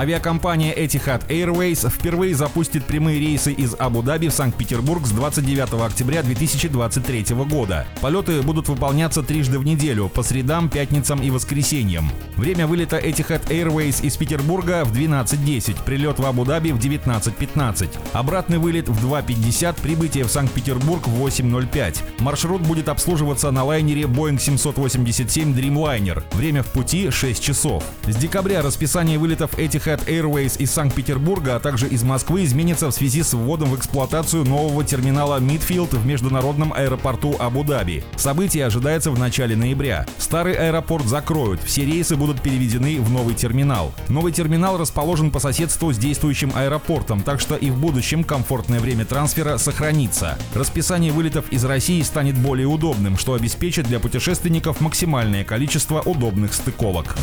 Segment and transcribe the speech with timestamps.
[0.00, 7.34] Авиакомпания Etihad Airways впервые запустит прямые рейсы из Абу-Даби в Санкт-Петербург с 29 октября 2023
[7.44, 7.86] года.
[8.00, 12.10] Полеты будут выполняться трижды в неделю, по средам, пятницам и воскресеньям.
[12.38, 17.90] Время вылета Etihad Airways из Петербурга в 12.10, прилет в Абу-Даби в 19.15.
[18.14, 21.98] Обратный вылет в 2.50, прибытие в Санкт-Петербург в 8.05.
[22.20, 26.22] Маршрут будет обслуживаться на лайнере Boeing 787 Dreamliner.
[26.32, 27.84] Время в пути 6 часов.
[28.06, 32.92] С декабря расписание вылетов этих Etihad Airways из Санкт-Петербурга, а также из Москвы изменится в
[32.92, 38.04] связи с вводом в эксплуатацию нового терминала Мидфилд в международном аэропорту Абу-Даби.
[38.16, 40.06] Событие ожидается в начале ноября.
[40.18, 43.92] Старый аэропорт закроют, все рейсы будут переведены в новый терминал.
[44.08, 49.04] Новый терминал расположен по соседству с действующим аэропортом, так что и в будущем комфортное время
[49.04, 50.38] трансфера сохранится.
[50.54, 57.16] Расписание вылетов из России станет более удобным, что обеспечит для путешественников максимальное количество удобных стыковок.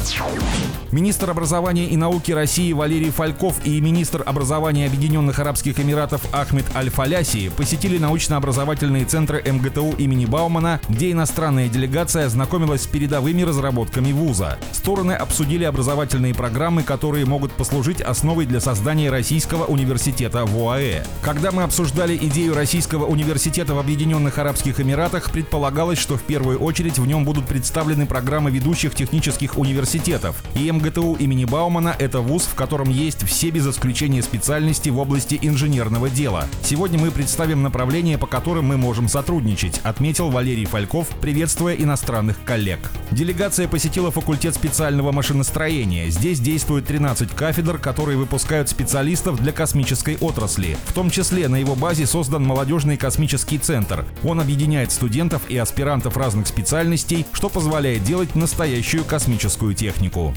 [0.91, 6.63] Министр образования и науки России России Валерий Фальков и министр образования Объединенных Арабских Эмиратов Ахмед
[6.73, 14.57] Аль-Фаляси посетили научно-образовательные центры МГТУ имени Баумана, где иностранная делегация ознакомилась с передовыми разработками вуза.
[14.71, 21.03] Стороны обсудили образовательные программы, которые могут послужить основой для создания Российского университета в ОАЭ.
[21.21, 26.97] Когда мы обсуждали идею Российского университета в Объединенных Арабских Эмиратах, предполагалось, что в первую очередь
[26.97, 30.41] в нем будут представлены программы ведущих технических университетов.
[30.55, 34.99] И МГТУ имени Баумана— это вуз, вуз, в котором есть все без исключения специальности в
[34.99, 36.45] области инженерного дела.
[36.61, 42.79] Сегодня мы представим направления, по которым мы можем сотрудничать, отметил Валерий Фальков, приветствуя иностранных коллег.
[43.09, 46.09] Делегация посетила факультет специального машиностроения.
[46.11, 50.77] Здесь действует 13 кафедр, которые выпускают специалистов для космической отрасли.
[50.85, 54.05] В том числе на его базе создан молодежный космический центр.
[54.23, 60.35] Он объединяет студентов и аспирантов разных специальностей, что позволяет делать настоящую космическую технику.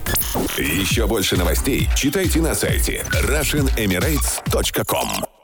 [0.57, 5.40] Еще больше новостей читайте на сайте RussianEmirates.com